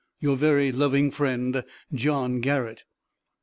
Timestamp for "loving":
0.71-1.11